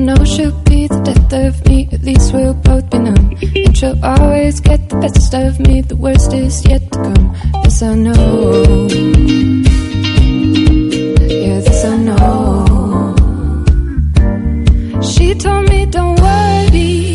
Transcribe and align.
Know 0.00 0.24
she'll 0.24 0.58
be 0.62 0.86
the 0.86 1.00
death 1.00 1.32
of 1.32 1.66
me, 1.66 1.88
at 1.92 2.02
least 2.02 2.32
we'll 2.32 2.54
both 2.54 2.88
be 2.90 2.98
numb. 2.98 3.36
And 3.54 3.76
she'll 3.76 4.02
always 4.04 4.60
get 4.60 4.88
the 4.88 4.96
best 4.96 5.34
of 5.34 5.60
me, 5.60 5.82
the 5.82 5.96
worst 5.96 6.32
is 6.32 6.64
yet 6.66 6.82
to 6.92 6.98
come. 6.98 7.36
This 7.62 7.82
I 7.82 7.94
know. 7.94 8.88
Yeah, 11.28 11.60
this 11.60 11.84
I 11.84 11.96
know. 11.98 13.14
She 15.02 15.34
told 15.34 15.68
me 15.68 15.86
don't 15.86 16.20
worry 16.20 17.09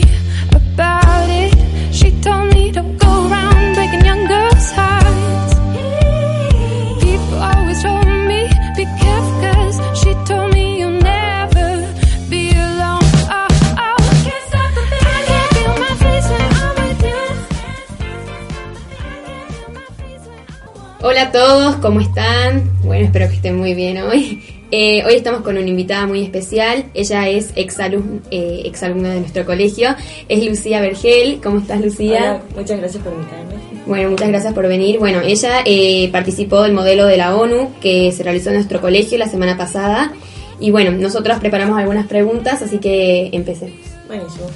Hola 21.16 21.28
a 21.28 21.32
todos, 21.32 21.76
¿cómo 21.78 22.02
están? 22.02 22.70
Bueno, 22.84 23.06
espero 23.06 23.30
que 23.30 23.36
estén 23.36 23.56
muy 23.56 23.74
bien 23.74 24.00
hoy. 24.02 24.44
Eh, 24.70 25.02
hoy 25.06 25.14
estamos 25.14 25.44
con 25.44 25.58
una 25.58 25.66
invitada 25.66 26.06
muy 26.06 26.22
especial. 26.22 26.84
Ella 26.94 27.30
es 27.30 27.54
exalumna, 27.56 28.20
eh, 28.32 28.64
exalumna 28.66 29.14
de 29.14 29.22
nuestro 29.22 29.46
colegio. 29.46 29.96
Es 30.28 30.46
Lucía 30.46 30.82
Vergel. 30.82 31.40
¿Cómo 31.42 31.60
estás, 31.60 31.80
Lucía? 31.80 32.20
Hola, 32.20 32.42
muchas 32.58 32.80
gracias 32.80 33.02
por 33.02 33.14
invitarme. 33.14 33.54
Bueno, 33.86 34.10
muchas 34.10 34.28
gracias 34.28 34.54
por 34.54 34.68
venir. 34.68 35.00
Bueno, 35.00 35.22
ella 35.22 35.62
eh, 35.64 36.10
participó 36.12 36.64
del 36.64 36.74
modelo 36.74 37.06
de 37.06 37.16
la 37.16 37.34
ONU 37.34 37.72
que 37.80 38.12
se 38.12 38.22
realizó 38.22 38.50
en 38.50 38.56
nuestro 38.56 38.82
colegio 38.82 39.18
la 39.18 39.30
semana 39.30 39.56
pasada. 39.56 40.12
Y 40.60 40.72
bueno, 40.72 40.92
nosotros 40.92 41.40
preparamos 41.40 41.80
algunas 41.80 42.08
preguntas, 42.08 42.62
así 42.62 42.80
que 42.80 43.30
empecemos. 43.32 43.78
Buenísimo. 44.08 44.48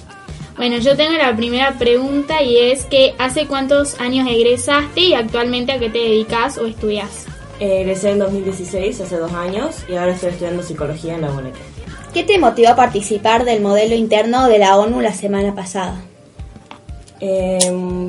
Bueno, 0.59 0.77
yo 0.79 0.97
tengo 0.97 1.13
la 1.13 1.33
primera 1.37 1.77
pregunta 1.79 2.43
y 2.43 2.57
es 2.57 2.83
que 2.83 3.15
¿hace 3.17 3.47
cuántos 3.47 3.97
años 4.01 4.27
egresaste 4.29 4.99
y 4.99 5.13
actualmente 5.13 5.71
a 5.71 5.79
qué 5.79 5.89
te 5.89 5.99
dedicas 5.99 6.57
o 6.57 6.65
estudias? 6.65 7.27
Eh, 7.61 7.79
egresé 7.79 8.11
en 8.11 8.19
2016, 8.19 8.99
hace 8.99 9.15
dos 9.15 9.31
años, 9.31 9.85
y 9.87 9.95
ahora 9.95 10.11
estoy 10.11 10.31
estudiando 10.31 10.61
psicología 10.61 11.15
en 11.15 11.21
la 11.21 11.31
UNEC. 11.31 11.53
¿Qué 12.13 12.23
te 12.23 12.37
motivó 12.37 12.71
a 12.71 12.75
participar 12.75 13.45
del 13.45 13.61
modelo 13.61 13.95
interno 13.95 14.49
de 14.49 14.59
la 14.59 14.77
ONU 14.77 14.99
la 14.99 15.13
semana 15.13 15.55
pasada? 15.55 16.01
Eh, 17.21 17.57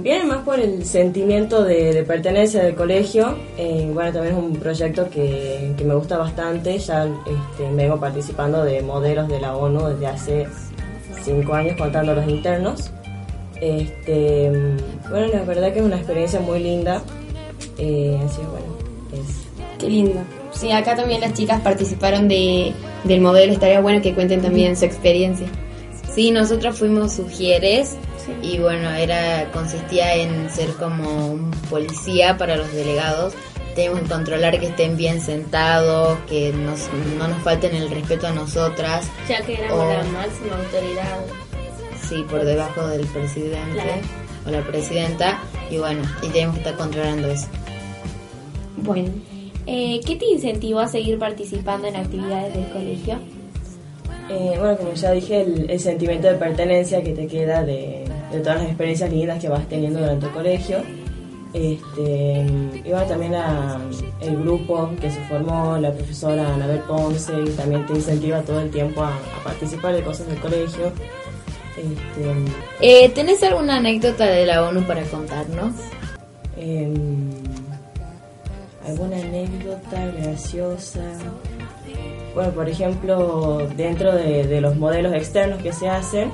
viene 0.03 0.25
más 0.25 0.39
por 0.39 0.59
el 0.59 0.85
sentimiento 0.85 1.63
de, 1.63 1.95
de 1.95 2.03
pertenencia 2.03 2.65
del 2.65 2.75
colegio. 2.75 3.39
Eh, 3.59 3.89
bueno, 3.95 4.13
también 4.13 4.35
es 4.35 4.43
un 4.43 4.57
proyecto 4.57 5.09
que, 5.09 5.73
que 5.77 5.85
me 5.85 5.95
gusta 5.95 6.19
bastante. 6.19 6.77
Ya 6.81 7.05
este, 7.05 7.73
vengo 7.75 8.01
participando 8.01 8.65
de 8.65 8.83
modelos 8.83 9.29
de 9.29 9.41
la 9.41 9.55
ONU 9.55 9.87
desde 9.87 10.07
hace 10.09 10.49
cinco 11.25 11.55
años, 11.55 11.77
contando 11.77 12.15
los 12.15 12.27
internos. 12.29 12.91
Este, 13.61 14.51
bueno, 15.11 15.27
la 15.33 15.43
verdad 15.43 15.73
que 15.73 15.81
es 15.81 15.85
una 15.85 15.97
experiencia 15.97 16.41
muy 16.41 16.61
linda. 16.61 17.03
Eh, 17.79 18.19
así 18.25 18.41
bueno, 18.51 18.67
es 19.13 19.51
Qué 19.81 19.89
lindo. 19.89 20.21
Sí, 20.53 20.71
acá 20.73 20.95
también 20.95 21.23
las 21.23 21.33
chicas 21.33 21.61
participaron 21.63 22.29
de, 22.29 22.75
del 23.05 23.21
modelo. 23.21 23.53
Estaría 23.53 23.81
bueno 23.81 24.03
que 24.03 24.15
cuenten 24.15 24.43
también 24.43 24.77
su 24.77 24.85
experiencia. 24.85 25.47
Sí, 26.15 26.31
nosotros 26.31 26.79
fuimos 26.79 27.13
sugieres 27.13 27.97
y 28.43 28.59
bueno, 28.59 28.91
era 28.91 29.51
consistía 29.53 30.15
en 30.17 30.51
ser 30.51 30.71
como 30.75 31.29
un 31.29 31.51
policía 31.71 32.37
para 32.37 32.57
los 32.57 32.71
delegados. 32.73 33.33
Tenemos 33.75 34.01
que 34.01 34.09
controlar 34.09 34.59
que 34.59 34.67
estén 34.67 34.97
bien 34.97 35.21
sentados, 35.21 36.19
que 36.29 36.53
nos- 36.53 36.89
no 37.19 37.29
nos 37.29 37.39
falten 37.43 37.75
el 37.75 37.89
respeto 37.91 38.27
a 38.27 38.33
nosotras. 38.33 39.09
Ya 39.29 39.41
que 39.43 39.55
éramos 39.55 39.79
la 39.87 40.03
máxima 40.05 40.57
autoridad. 40.57 41.19
Sí, 42.09 42.25
por 42.29 42.45
debajo 42.45 42.87
del 42.89 43.07
presidente 43.07 43.73
Claro. 43.75 44.01
o 44.47 44.51
la 44.51 44.63
presidenta. 44.67 45.39
Y 45.71 45.79
bueno, 45.79 46.03
y 46.23 46.27
tenemos 46.29 46.55
que 46.57 46.61
estar 46.63 46.77
controlando 46.77 47.31
eso. 47.31 47.47
Bueno, 48.79 49.09
Eh, 49.67 50.01
¿Qué 50.05 50.17
te 50.17 50.25
incentivó 50.27 50.81
a 50.81 50.89
seguir 50.89 51.19
participando 51.19 51.87
en 51.87 51.95
actividades 51.95 52.55
del 52.55 52.67
colegio? 52.73 53.19
Eh, 54.29 54.57
bueno, 54.59 54.77
como 54.79 54.95
ya 54.95 55.13
dije, 55.13 55.43
el, 55.43 55.71
el 55.71 55.79
sentimiento 55.79 56.27
de 56.29 56.35
pertenencia 56.35 57.03
que 57.05 57.13
te 57.13 57.27
queda 57.29 57.63
de, 57.63 58.05
de 58.33 58.41
todas 58.41 58.59
las 58.59 58.67
experiencias 58.69 59.13
lindas 59.13 59.39
que 59.41 59.49
vas 59.49 59.69
teniendo 59.69 60.01
durante 60.01 60.27
el 60.27 60.33
colegio. 60.33 60.79
Este, 61.53 62.47
bueno, 62.85 63.07
también 63.07 63.33
la- 63.33 63.81
el 64.21 64.37
grupo 64.43 64.91
que 65.01 65.11
se 65.11 65.21
formó, 65.25 65.77
la 65.79 65.93
profesora 65.93 66.55
Anabel 66.55 66.79
Ponce, 66.81 67.33
y 67.45 67.51
también 67.51 67.85
te 67.87 67.95
incentiva 67.95 68.41
todo 68.43 68.61
el 68.61 68.71
tiempo 68.71 69.03
a, 69.03 69.09
a 69.15 69.45
participar 69.45 69.95
de 69.95 70.03
cosas 70.03 70.29
del 70.29 70.39
colegio. 70.41 70.93
Este, 71.77 72.35
Eh, 72.81 73.09
¿Tenés 73.11 73.43
alguna 73.43 73.77
anécdota 73.79 74.27
de 74.27 74.47
la 74.47 74.63
ONU 74.69 74.83
para 74.87 75.03
contarnos? 75.05 75.73
em, 76.57 77.31
alguna 78.87 79.17
anécdota 79.17 80.07
graciosa. 80.21 81.01
Bueno, 82.35 82.51
por 82.53 82.69
ejemplo, 82.69 83.67
dentro 83.77 84.15
de, 84.15 84.47
de 84.47 84.61
los 84.61 84.77
modelos 84.77 85.15
externos 85.15 85.63
que 85.63 85.73
se 85.73 85.89
hacen, 85.89 86.31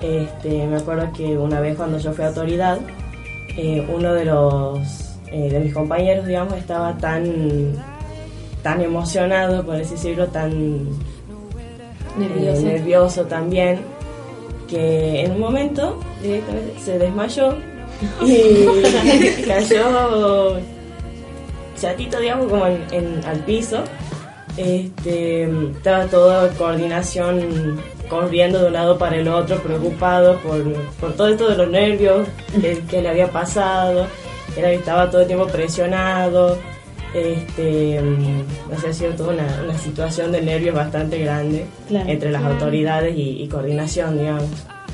este, 0.00 0.66
me 0.66 0.76
acuerdo 0.76 1.12
que 1.12 1.36
una 1.36 1.60
vez 1.60 1.76
cuando 1.76 1.98
yo 1.98 2.12
fui 2.12 2.24
autoridad, 2.24 2.78
eh, 3.56 3.86
uno 3.94 4.12
de 4.14 4.24
los 4.24 4.78
eh, 5.32 5.48
de 5.50 5.60
mis 5.60 5.72
compañeros, 5.74 6.26
digamos, 6.26 6.54
estaba 6.54 6.96
tan 6.98 7.24
tan 8.62 8.80
emocionado, 8.82 9.64
por 9.64 9.76
así 9.76 9.92
decirlo, 9.94 10.26
tan 10.28 10.88
nervioso. 12.18 12.60
eh, 12.60 12.72
nervioso 12.72 13.24
también, 13.26 13.80
que 14.68 15.20
en 15.24 15.32
un 15.32 15.40
momento 15.40 16.00
directamente 16.22 16.74
se 16.84 16.98
desmayó 16.98 17.54
y 18.22 19.42
cayó 19.46 20.58
chatito, 21.80 22.18
digamos, 22.20 22.48
como 22.48 22.66
en, 22.66 22.82
en- 22.92 23.20
al 23.26 23.38
piso. 23.40 23.82
Este, 24.56 25.42
estaba 25.70 26.06
toda 26.06 26.48
coordinación 26.54 27.78
corriendo 28.08 28.60
de 28.60 28.66
un 28.68 28.72
lado 28.72 28.98
para 28.98 29.16
el 29.16 29.28
otro, 29.28 29.56
preocupado 29.62 30.38
por, 30.40 30.62
por 31.00 31.14
todo 31.14 31.28
esto 31.28 31.48
de 31.48 31.56
los 31.56 31.68
nervios 31.68 32.26
que, 32.60 32.82
que 32.90 33.02
le 33.02 33.08
había 33.08 33.30
pasado. 33.30 34.06
Era 34.56 34.68
que 34.70 34.76
estaba 34.76 35.10
todo 35.10 35.20
el 35.22 35.26
tiempo 35.26 35.46
presionado. 35.46 36.56
Este, 37.14 38.00
mm, 38.02 38.70
no 38.70 38.78
sé, 38.80 38.88
ha 38.88 38.92
sido 38.92 39.12
toda 39.12 39.34
una, 39.34 39.60
una 39.64 39.78
situación 39.78 40.32
de 40.32 40.42
nervios 40.42 40.74
bastante 40.74 41.18
grande 41.18 41.64
Claro. 41.88 42.10
entre 42.10 42.30
las 42.30 42.42
autoridades 42.44 43.16
y, 43.16 43.42
y 43.42 43.48
coordinación, 43.48 44.18
digamos. 44.18 44.44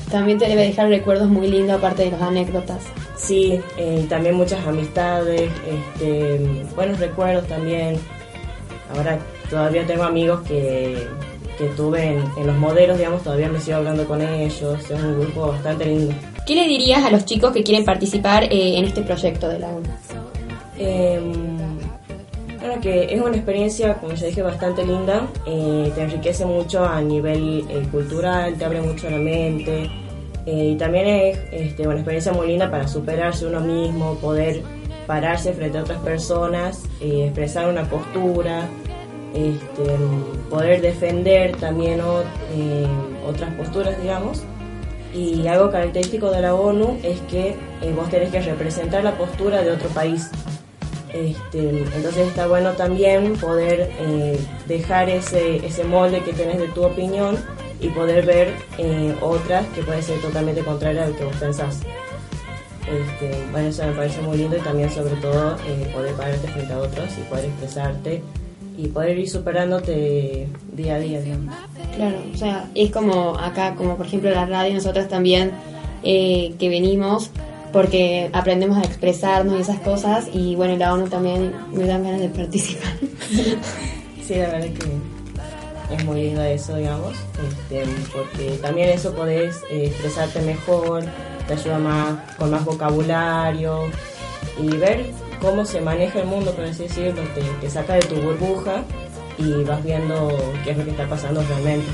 también 0.09 0.37
te 0.37 0.47
debe 0.47 0.61
dejar 0.67 0.87
recuerdos 0.89 1.27
muy 1.27 1.47
lindos 1.47 1.77
aparte 1.77 2.03
de 2.05 2.11
las 2.11 2.21
anécdotas. 2.21 2.79
Sí, 3.17 3.59
eh, 3.77 4.05
también 4.09 4.35
muchas 4.35 4.65
amistades, 4.65 5.49
este, 5.95 6.39
buenos 6.75 6.99
recuerdos 6.99 7.47
también. 7.47 7.97
Ahora 8.95 9.17
todavía 9.49 9.85
tengo 9.85 10.03
amigos 10.03 10.41
que, 10.47 11.07
que 11.57 11.65
tuve 11.77 12.03
en, 12.03 12.23
en 12.37 12.47
los 12.47 12.57
modelos, 12.57 12.97
digamos, 12.97 13.23
todavía 13.23 13.49
me 13.49 13.59
sigo 13.59 13.77
hablando 13.77 14.05
con 14.05 14.21
ellos. 14.21 14.79
Es 14.89 14.89
un 14.91 15.19
grupo 15.19 15.47
bastante 15.47 15.85
lindo. 15.85 16.13
¿Qué 16.45 16.55
le 16.55 16.67
dirías 16.67 17.03
a 17.03 17.09
los 17.11 17.25
chicos 17.25 17.51
que 17.53 17.63
quieren 17.63 17.85
participar 17.85 18.43
eh, 18.45 18.77
en 18.77 18.85
este 18.85 19.01
proyecto 19.01 19.47
de 19.49 19.59
la 19.59 19.69
ONU? 19.69 19.87
Eh, 20.77 21.21
bueno, 22.59 22.81
que 22.81 23.13
es 23.13 23.21
una 23.21 23.35
experiencia, 23.35 23.95
como 23.95 24.13
ya 24.13 24.27
dije, 24.27 24.41
bastante 24.41 24.85
linda. 24.85 25.27
eh, 25.45 25.91
te 25.95 26.01
enriquece 26.01 26.45
mucho 26.45 26.83
a 26.85 27.01
nivel 27.01 27.65
eh, 27.69 27.87
cultural, 27.91 28.55
te 28.57 28.65
abre 28.65 28.81
mucho 28.81 29.09
la 29.09 29.17
mente. 29.17 29.89
eh, 30.45 30.69
y 30.73 30.75
también 30.75 31.07
es 31.07 31.39
este, 31.51 31.87
una 31.87 31.95
experiencia 31.95 32.33
muy 32.33 32.47
linda 32.47 32.69
para 32.69 32.87
superarse 32.87 33.45
uno 33.45 33.61
mismo, 33.61 34.15
poder 34.15 34.61
pararse 35.07 35.53
frente 35.53 35.77
a 35.77 35.81
otras 35.81 35.99
personas, 35.99 36.83
eh, 37.01 37.25
expresar 37.25 37.69
una 37.69 37.83
postura, 37.89 38.67
este, 39.33 39.95
poder 40.49 40.81
defender 40.81 41.55
también 41.57 42.01
o- 42.01 42.21
eh, 42.55 42.85
otras 43.27 43.53
posturas, 43.55 43.99
digamos. 44.01 44.43
Y 45.13 45.45
algo 45.47 45.69
característico 45.69 46.31
de 46.31 46.41
la 46.41 46.55
ONU 46.55 46.97
es 47.03 47.19
que 47.29 47.49
eh, 47.81 47.93
vos 47.95 48.09
tenés 48.09 48.31
que 48.31 48.41
representar 48.41 49.03
la 49.03 49.15
postura 49.17 49.61
de 49.61 49.71
otro 49.71 49.89
país. 49.89 50.29
Este, 51.13 51.69
entonces 51.69 52.27
está 52.27 52.47
bueno 52.47 52.71
también 52.71 53.33
poder 53.37 53.91
eh, 53.99 54.39
dejar 54.67 55.09
ese, 55.09 55.63
ese 55.63 55.83
molde 55.83 56.21
que 56.23 56.33
tenés 56.33 56.57
de 56.57 56.67
tu 56.69 56.83
opinión 56.83 57.37
y 57.79 57.89
poder 57.89 58.25
ver 58.25 58.53
eh, 58.79 59.13
otras 59.21 59.67
que 59.75 59.83
pueden 59.83 60.01
ser 60.01 60.19
totalmente 60.21 60.61
contrarias 60.61 61.05
a 61.05 61.09
lo 61.09 61.15
que 61.15 61.25
vos 61.25 61.35
pensás. 61.35 61.79
Este, 62.91 63.31
bueno, 63.51 63.69
eso 63.69 63.85
me 63.85 63.93
parece 63.93 64.21
muy 64.21 64.37
lindo 64.37 64.57
y 64.57 64.61
también 64.61 64.89
sobre 64.89 65.15
todo 65.17 65.55
eh, 65.67 65.89
poder 65.93 66.13
pararte 66.15 66.47
frente 66.47 66.73
a 66.73 66.79
otros 66.79 67.05
y 67.17 67.21
poder 67.29 67.45
expresarte 67.45 68.23
y 68.77 68.87
poder 68.87 69.17
ir 69.19 69.29
superándote 69.29 70.47
día 70.73 70.95
a 70.95 70.99
día, 70.99 71.21
digamos. 71.21 71.55
Claro, 71.95 72.17
o 72.33 72.37
sea, 72.37 72.69
es 72.75 72.91
como 72.91 73.37
acá, 73.37 73.75
como 73.75 73.97
por 73.97 74.05
ejemplo 74.05 74.29
la 74.29 74.45
radio, 74.45 74.73
nosotros 74.73 75.07
también 75.07 75.51
eh, 76.03 76.53
que 76.59 76.69
venimos 76.69 77.29
porque 77.71 78.29
aprendemos 78.33 78.77
a 78.77 78.81
expresarnos 78.81 79.57
y 79.57 79.61
esas 79.61 79.79
cosas 79.79 80.27
y 80.31 80.55
bueno, 80.55 80.77
la 80.77 80.93
ONU 80.93 81.07
también 81.07 81.53
me 81.71 81.85
dan 81.85 82.03
ganas 82.03 82.21
de 82.21 82.29
participar. 82.29 82.93
Sí, 84.25 84.35
la 84.35 84.51
verdad 84.51 84.67
que 84.67 85.95
es 85.95 86.05
muy 86.05 86.21
lindo 86.21 86.41
eso, 86.41 86.77
digamos, 86.77 87.11
este, 87.45 87.83
porque 88.13 88.57
también 88.61 88.87
eso 88.91 89.13
podés 89.13 89.57
eh, 89.69 89.87
expresarte 89.87 90.39
mejor, 90.43 91.03
te 91.45 91.53
ayuda 91.55 91.77
más 91.77 92.35
con 92.37 92.49
más 92.49 92.63
vocabulario 92.63 93.81
y 94.61 94.77
ver 94.77 95.07
cómo 95.43 95.65
se 95.65 95.81
maneja 95.81 96.21
el 96.21 96.25
mundo, 96.25 96.55
por 96.55 96.63
así 96.63 96.83
decirlo, 96.83 97.21
te, 97.35 97.41
te 97.41 97.69
saca 97.69 97.95
de 97.95 97.99
tu 97.99 98.15
burbuja 98.15 98.85
y 99.37 99.63
vas 99.65 99.83
viendo 99.83 100.29
qué 100.63 100.71
es 100.71 100.77
lo 100.77 100.85
que 100.85 100.91
está 100.91 101.05
pasando 101.07 101.43
realmente. 101.43 101.87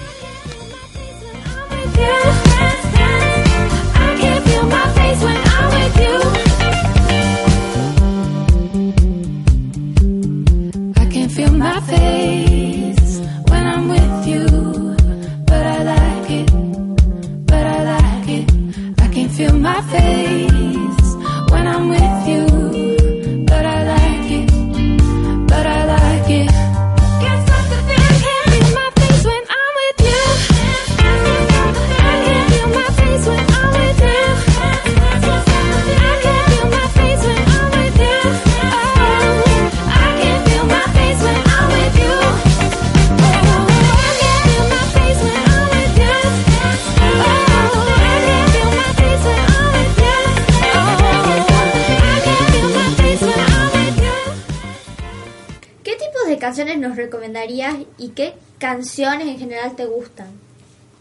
De 56.29 56.37
canciones 56.37 56.77
nos 56.77 56.95
recomendarías 56.95 57.75
y 57.97 58.09
qué 58.09 58.33
canciones 58.59 59.27
en 59.27 59.39
general 59.39 59.75
te 59.75 59.85
gustan? 59.85 60.27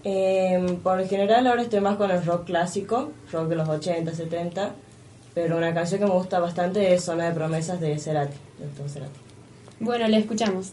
Eh, 0.04 0.78
por 0.82 0.98
lo 0.98 1.06
general 1.06 1.46
ahora 1.46 1.62
estoy 1.62 1.80
más 1.80 1.96
con 1.96 2.10
el 2.10 2.24
rock 2.24 2.46
clásico, 2.46 3.12
rock 3.30 3.48
de 3.48 3.56
los 3.56 3.68
80, 3.68 4.14
70, 4.14 4.72
pero 5.34 5.56
una 5.56 5.74
canción 5.74 6.00
que 6.00 6.06
me 6.06 6.12
gusta 6.12 6.40
bastante 6.40 6.94
es 6.94 7.04
Zona 7.04 7.28
de 7.28 7.34
Promesas 7.34 7.80
de 7.80 7.98
Cerati, 7.98 8.36
de 8.58 8.88
Cerati. 8.88 9.20
Bueno, 9.80 10.08
le 10.08 10.18
escuchamos. 10.18 10.72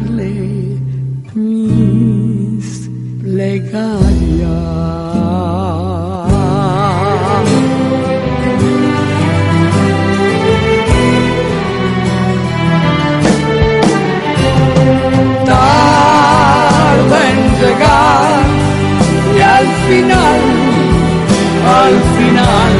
plegarias. 3.41 4.51
Tarda 15.45 17.19
en 17.31 17.39
llegar 17.61 18.43
y 19.35 19.41
al 19.41 19.67
final, 19.87 20.41
al 21.81 21.95
final 22.17 22.73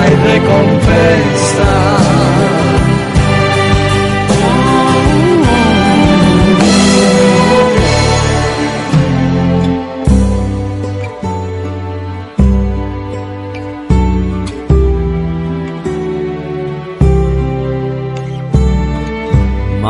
hay 0.00 0.12
recompensa. 0.30 1.89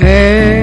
Hey. 0.00 0.59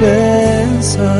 Recompensa. 0.00 1.14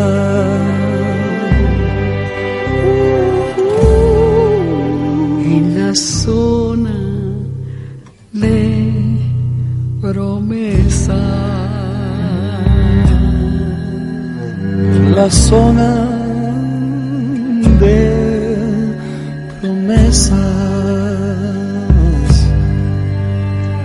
En 5.45 5.75
la 5.79 5.95
zona 5.95 6.97
de 8.33 9.19
promesa. 10.01 11.17
La 15.15 15.31
zona 15.31 16.09
de 17.81 18.57
promesas. 19.61 20.39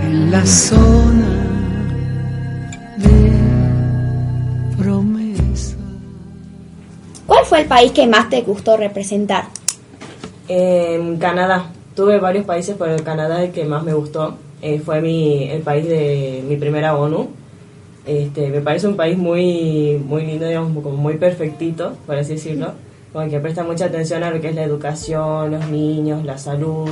En 0.02 0.30
la 0.30 0.46
zona 0.46 1.03
fue 7.54 7.62
el 7.62 7.68
país 7.68 7.92
que 7.92 8.08
más 8.08 8.28
te 8.30 8.42
gustó 8.42 8.76
representar? 8.76 9.44
En 10.48 11.18
Canadá. 11.18 11.70
Tuve 11.94 12.18
varios 12.18 12.44
países, 12.44 12.74
pero 12.76 12.96
el 12.96 13.04
Canadá 13.04 13.44
es 13.44 13.50
el 13.50 13.54
que 13.54 13.64
más 13.64 13.84
me 13.84 13.94
gustó. 13.94 14.34
Eh, 14.60 14.80
fue 14.84 15.00
mi, 15.00 15.44
el 15.44 15.62
país 15.62 15.86
de 15.86 16.42
mi 16.48 16.56
primera 16.56 16.96
ONU. 16.96 17.28
Este, 18.06 18.48
me 18.48 18.60
parece 18.60 18.88
un 18.88 18.96
país 18.96 19.16
muy, 19.16 20.02
muy 20.04 20.26
lindo, 20.26 20.48
digamos, 20.48 20.82
como 20.82 20.96
muy 20.96 21.14
perfectito, 21.16 21.92
por 22.08 22.16
así 22.16 22.32
decirlo. 22.32 22.72
Como 23.12 23.30
que 23.30 23.38
presta 23.38 23.62
mucha 23.62 23.84
atención 23.84 24.24
a 24.24 24.32
lo 24.32 24.40
que 24.40 24.48
es 24.48 24.56
la 24.56 24.64
educación, 24.64 25.52
los 25.52 25.68
niños, 25.68 26.24
la 26.24 26.38
salud. 26.38 26.90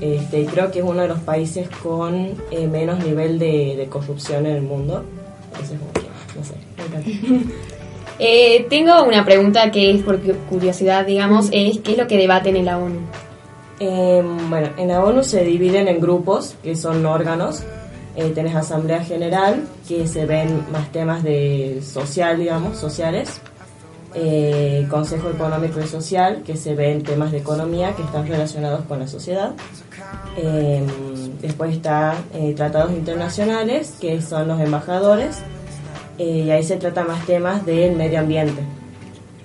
Este, 0.00 0.40
y 0.40 0.46
creo 0.46 0.72
que 0.72 0.80
es 0.80 0.84
uno 0.84 1.02
de 1.02 1.08
los 1.08 1.20
países 1.20 1.68
con 1.68 2.32
eh, 2.50 2.66
menos 2.66 3.04
nivel 3.04 3.38
de, 3.38 3.76
de 3.76 3.86
corrupción 3.86 4.46
en 4.46 4.56
el 4.56 4.62
mundo. 4.62 5.04
Entonces, 5.52 5.78
no 6.36 6.42
sé, 6.42 6.54
me 6.76 6.86
encanta. 6.86 7.54
Eh, 8.18 8.66
tengo 8.70 9.02
una 9.04 9.24
pregunta 9.24 9.70
que 9.70 9.90
es 9.90 10.02
por 10.02 10.20
cu- 10.20 10.34
curiosidad, 10.48 11.04
digamos, 11.04 11.48
es 11.52 11.78
¿qué 11.80 11.92
es 11.92 11.98
lo 11.98 12.06
que 12.06 12.16
debaten 12.16 12.56
en 12.56 12.64
la 12.64 12.78
ONU? 12.78 13.00
Eh, 13.78 14.22
bueno, 14.48 14.70
en 14.78 14.88
la 14.88 15.04
ONU 15.04 15.22
se 15.22 15.44
dividen 15.44 15.86
en 15.88 16.00
grupos, 16.00 16.54
que 16.62 16.74
son 16.74 17.04
órganos. 17.04 17.62
Eh, 18.16 18.30
tenés 18.34 18.54
Asamblea 18.54 19.04
General, 19.04 19.62
que 19.86 20.06
se 20.06 20.24
ven 20.24 20.64
más 20.72 20.90
temas 20.90 21.22
de 21.22 21.82
social, 21.82 22.38
digamos, 22.38 22.78
sociales. 22.78 23.40
Eh, 24.14 24.86
Consejo 24.88 25.28
Económico 25.28 25.78
y 25.78 25.86
Social, 25.86 26.42
que 26.46 26.56
se 26.56 26.74
ven 26.74 27.02
temas 27.02 27.30
de 27.32 27.38
economía 27.38 27.94
que 27.94 28.00
están 28.02 28.26
relacionados 28.26 28.86
con 28.86 28.98
la 29.00 29.06
sociedad. 29.06 29.50
Eh, 30.38 30.82
después 31.42 31.72
está 31.74 32.14
eh, 32.32 32.54
Tratados 32.56 32.92
Internacionales, 32.92 33.94
que 34.00 34.22
son 34.22 34.48
los 34.48 34.58
embajadores, 34.58 35.36
eh, 36.18 36.44
y 36.46 36.50
ahí 36.50 36.62
se 36.62 36.76
trata 36.76 37.04
más 37.04 37.24
temas 37.26 37.64
del 37.66 37.96
medio 37.96 38.20
ambiente. 38.20 38.62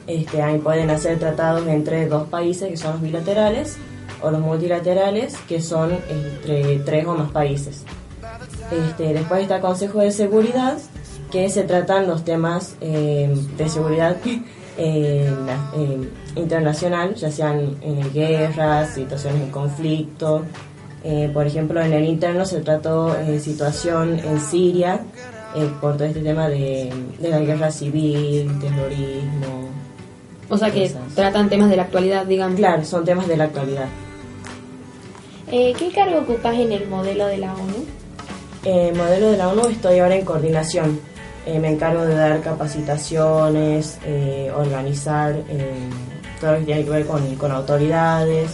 Este, 0.08 0.42
ahí 0.42 0.58
pueden 0.58 0.90
hacer 0.90 1.20
tratados 1.20 1.68
entre 1.68 2.08
dos 2.08 2.28
países, 2.28 2.70
que 2.70 2.78
son 2.78 2.94
los 2.94 3.02
bilaterales, 3.02 3.78
o 4.22 4.30
los 4.32 4.42
multilaterales, 4.42 5.36
que 5.48 5.62
son 5.62 5.92
entre 6.10 6.80
tres 6.80 7.06
o 7.08 7.14
más 7.16 7.32
países. 7.32 7.84
Este, 8.72 9.14
después 9.14 9.42
está 9.44 9.60
Consejo 9.62 10.00
de 10.00 10.12
Seguridad, 10.12 10.78
que 11.32 11.50
se 11.50 11.64
tratan 11.64 12.08
los 12.08 12.24
temas 12.24 12.76
eh, 12.82 13.34
de 13.58 13.70
seguridad 13.70 14.18
eh, 14.78 15.32
na- 15.46 15.72
internacional, 16.36 17.16
ya 17.16 17.32
sean 17.32 17.78
eh, 17.82 18.04
guerras, 18.14 18.94
situaciones 18.96 19.42
en 19.44 19.52
conflicto. 19.52 20.44
Eh, 21.04 21.30
por 21.34 21.48
ejemplo, 21.48 21.82
en 21.82 21.94
el 21.94 22.06
interno 22.06 22.46
se 22.46 22.62
trató 22.62 23.16
situación 23.40 24.20
en 24.20 24.40
Siria, 24.40 25.00
eh, 25.56 25.70
por 25.80 25.94
todo 25.98 26.06
este 26.06 26.22
tema 26.22 26.48
de, 26.50 26.92
de 27.20 27.30
la 27.30 27.40
guerra 27.40 27.72
civil, 27.72 28.60
terrorismo. 28.60 29.70
O 30.50 30.58
sea 30.58 30.70
que 30.72 30.84
cosas. 30.84 31.16
tratan 31.16 31.50
temas 31.50 31.70
de 31.70 31.78
la 31.78 31.84
actualidad, 31.84 32.26
digamos. 32.26 32.58
Claro, 32.58 32.84
son 32.84 33.06
temas 33.06 33.28
de 33.28 33.38
la 33.38 33.46
actualidad. 33.46 33.86
Eh, 35.52 35.74
¿Qué 35.78 35.92
cargo 35.92 36.20
ocupas 36.20 36.56
en 36.56 36.72
el 36.72 36.88
modelo 36.88 37.26
de 37.28 37.38
la 37.38 37.54
ONU? 37.54 37.86
Eh, 38.64 38.94
modelo 38.96 39.32
de 39.32 39.38
la 39.38 39.50
ONU 39.50 39.68
estoy 39.68 40.00
ahora 40.00 40.16
en 40.16 40.26
coordinación. 40.26 41.00
Eh, 41.46 41.60
me 41.60 41.70
encargo 41.72 42.06
de 42.06 42.16
dar 42.16 42.40
capacitaciones, 42.42 43.98
eh, 44.06 44.52
organizar 44.56 45.34
eh, 45.50 45.74
todo 46.40 46.54
lo 46.54 46.60
que 46.60 46.66
tiene 46.66 46.84
que 46.84 46.90
ver 46.92 47.06
con, 47.06 47.36
con 47.36 47.52
autoridades. 47.52 48.52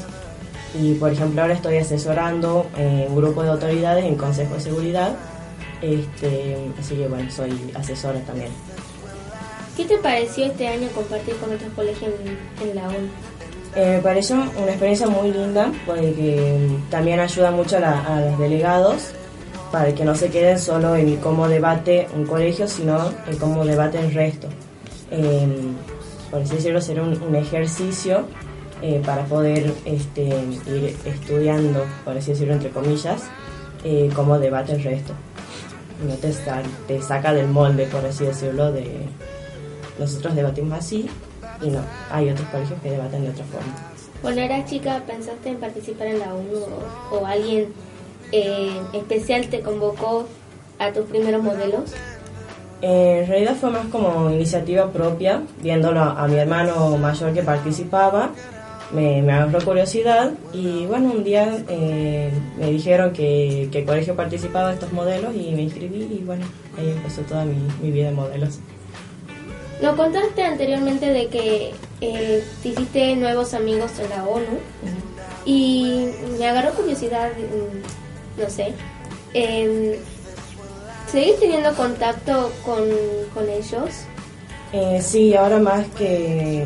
Y 0.80 0.94
por 0.96 1.12
ejemplo 1.12 1.42
ahora 1.42 1.54
estoy 1.54 1.78
asesorando 1.78 2.68
eh, 2.78 3.06
un 3.10 3.16
grupo 3.16 3.44
de 3.44 3.50
autoridades 3.50 4.06
en 4.06 4.16
Consejo 4.16 4.56
de 4.56 4.62
Seguridad. 4.62 5.16
Este, 5.82 6.58
así 6.80 6.96
que 6.96 7.08
bueno, 7.08 7.30
soy 7.32 7.52
asesora 7.76 8.20
también. 8.22 8.50
¿Qué 9.76 9.86
te 9.86 9.98
pareció 9.98 10.46
este 10.46 10.68
año 10.68 10.88
compartir 10.96 11.36
con 11.36 11.54
otros 11.54 11.72
colegios 11.76 12.12
en, 12.62 12.70
en 12.70 12.76
la 12.76 12.88
ONU? 12.88 12.98
Eh, 13.76 13.94
me 13.98 14.00
pareció 14.00 14.36
una 14.38 14.70
experiencia 14.70 15.08
muy 15.08 15.32
linda 15.32 15.72
porque 15.86 16.58
mm, 16.68 16.90
también 16.90 17.20
ayuda 17.20 17.52
mucho 17.52 17.78
a, 17.78 17.80
la- 17.82 18.00
a 18.06 18.22
los 18.22 18.40
delegados 18.40 19.12
para 19.72 19.94
que 19.94 20.04
no 20.04 20.16
se 20.16 20.30
queden 20.30 20.58
solo 20.58 20.96
en 20.96 21.18
cómo 21.18 21.48
debate 21.48 22.08
un 22.16 22.26
colegio, 22.26 22.68
sino 22.68 23.12
en 23.28 23.38
cómo 23.38 23.66
debate 23.66 24.00
el 24.00 24.14
resto. 24.14 24.48
Eh, 25.12 25.48
por 26.32 26.42
así 26.42 26.56
decirlo, 26.56 26.82
será 26.82 27.04
un, 27.04 27.22
un 27.22 27.36
ejercicio 27.36 28.26
eh, 28.82 29.02
para 29.06 29.26
poder 29.26 29.72
este, 29.86 30.24
ir 30.24 30.96
estudiando, 31.06 31.86
por 32.04 32.18
así 32.18 32.32
decirlo, 32.32 32.54
entre 32.54 32.70
comillas, 32.72 33.24
eh, 33.84 34.10
cómo 34.16 34.40
debate 34.40 34.72
el 34.74 34.84
resto. 34.84 35.14
No 36.06 36.14
te, 36.16 36.32
sa- 36.32 36.62
te 36.88 37.02
saca 37.02 37.34
del 37.34 37.48
molde, 37.48 37.86
por 37.88 38.06
así 38.06 38.26
decirlo, 38.26 38.72
de 38.72 39.08
nosotros 40.00 40.36
debatimos 40.36 40.78
así 40.78 41.10
y 41.62 41.70
no, 41.70 41.80
hay 42.12 42.30
otros 42.30 42.48
colegios 42.50 42.80
que 42.82 42.92
debaten 42.92 43.24
de 43.24 43.30
otra 43.30 43.46
forma. 43.46 43.74
Cuando 44.22 44.42
eras 44.42 44.66
chica, 44.70 45.02
¿pensaste 45.08 45.50
en 45.50 45.58
participar 45.58 46.08
en 46.08 46.20
la 46.20 46.34
ONU 46.34 46.58
o, 47.12 47.16
o 47.18 47.26
alguien 47.26 47.74
eh, 48.32 48.80
especial 48.94 49.48
te 49.48 49.62
convocó 49.62 50.28
a 50.80 50.92
tus 50.92 51.06
primeros 51.06 51.42
modelos? 51.44 51.92
Eh, 52.82 53.22
en 53.24 53.28
realidad 53.28 53.56
fue 53.60 53.72
más 53.72 53.88
como 53.88 54.30
iniciativa 54.30 54.92
propia, 54.92 55.42
viéndolo 55.64 56.02
a 56.02 56.28
mi 56.28 56.36
hermano 56.38 56.96
mayor 56.98 57.34
que 57.34 57.42
participaba, 57.42 58.30
me, 58.92 59.22
me 59.22 59.34
agarró 59.34 59.64
curiosidad 59.64 60.32
y 60.54 60.86
bueno, 60.86 61.12
un 61.12 61.24
día 61.24 61.64
eh, 61.68 62.32
me 62.58 62.72
dijeron 62.72 63.12
que, 63.12 63.70
que 63.72 63.80
el 63.80 63.86
colegio 63.86 64.16
participaba 64.16 64.70
de 64.70 64.76
estos 64.76 64.94
modelos 64.94 65.36
y 65.36 65.52
me 65.52 65.64
inscribí 65.64 66.04
y 66.04 66.24
bueno, 66.26 66.46
ahí 66.78 66.92
empezó 66.92 67.22
toda 67.22 67.46
mi, 67.46 67.56
mi 67.82 67.92
vida 67.92 68.08
de 68.08 68.16
modelos. 68.16 68.60
Nos 69.82 69.96
contaste 69.96 70.44
anteriormente 70.44 71.08
de 71.08 71.28
que 71.28 71.74
eh, 72.02 72.44
te 72.64 72.70
hiciste 72.70 73.16
nuevos 73.16 73.54
amigos 73.54 73.92
en 74.00 74.10
la 74.10 74.24
ONU 74.24 74.60
y 75.46 76.10
me 76.40 76.48
agarró 76.48 76.72
curiosidad, 76.72 77.30
mm, 77.32 78.42
no 78.42 78.50
sé, 78.50 78.74
em, 79.34 79.94
¿seguís 81.12 81.40
teniendo 81.40 81.74
contacto 81.76 82.52
con, 82.66 82.86
con 83.34 83.48
ellos? 83.50 83.90
Eh, 84.74 85.00
sí, 85.02 85.34
ahora 85.36 85.60
más 85.60 85.86
que 85.98 86.66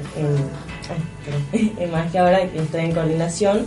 perdón. 1.75 1.91
más 1.91 2.11
que 2.11 2.19
ahora 2.19 2.49
que 2.49 2.59
estoy 2.59 2.81
en 2.81 2.93
coordinación, 2.93 3.65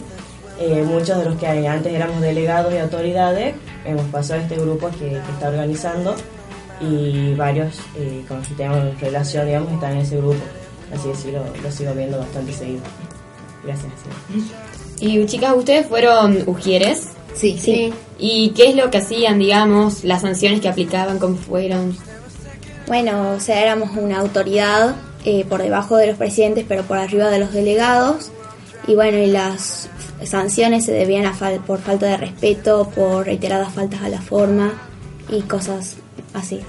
eh, 0.60 0.82
muchos 0.82 1.18
de 1.18 1.24
los 1.24 1.36
que 1.36 1.46
antes 1.46 1.92
éramos 1.92 2.20
delegados 2.20 2.72
y 2.72 2.78
autoridades 2.78 3.54
hemos 3.84 4.06
pasado 4.06 4.40
a 4.40 4.42
este 4.42 4.56
grupo 4.56 4.88
que, 4.90 5.10
que 5.10 5.32
está 5.32 5.48
organizando 5.48 6.14
y 6.80 7.34
varios 7.34 7.78
eh, 7.96 8.24
con 8.26 8.38
los 8.38 8.48
que 8.48 8.54
tenemos 8.54 9.00
relación, 9.00 9.46
digamos, 9.46 9.72
están 9.72 9.92
en 9.92 9.98
ese 9.98 10.16
grupo. 10.16 10.42
Así 10.92 11.08
que 11.08 11.14
sí, 11.14 11.30
lo, 11.32 11.44
lo 11.62 11.70
sigo 11.70 11.92
viendo 11.94 12.18
bastante 12.18 12.52
seguido. 12.52 12.82
Gracias. 13.64 13.92
sí. 14.02 14.52
Y 15.00 15.26
chicas, 15.26 15.54
ustedes 15.56 15.86
fueron 15.86 16.44
ujieres. 16.46 17.08
Sí. 17.34 17.58
Sí. 17.60 17.92
¿Y 18.18 18.50
qué 18.50 18.70
es 18.70 18.76
lo 18.76 18.90
que 18.90 18.98
hacían, 18.98 19.38
digamos, 19.38 20.04
las 20.04 20.22
sanciones 20.22 20.60
que 20.60 20.68
aplicaban, 20.68 21.18
cómo 21.18 21.36
fueron? 21.36 21.96
Bueno, 22.86 23.32
o 23.32 23.40
sea, 23.40 23.60
éramos 23.60 23.90
una 23.96 24.20
autoridad 24.20 24.94
eh, 25.24 25.44
por 25.48 25.62
debajo 25.62 25.96
de 25.96 26.06
los 26.08 26.16
presidentes, 26.16 26.64
pero 26.68 26.82
por 26.84 26.98
arriba 26.98 27.28
de 27.30 27.38
los 27.38 27.52
delegados. 27.52 28.30
Y 28.86 28.94
bueno, 28.94 29.18
y 29.18 29.26
las 29.26 29.88
sanciones 30.24 30.84
se 30.84 30.92
debían 30.92 31.24
a 31.26 31.34
fal- 31.34 31.60
por 31.64 31.80
falta 31.80 32.06
de 32.06 32.16
respeto, 32.16 32.90
por 32.94 33.26
reiteradas 33.26 33.72
faltas 33.72 34.02
a 34.02 34.08
la 34.08 34.20
forma 34.20 34.72
y 35.30 35.40
cosas 35.42 35.96
así. 36.34 36.60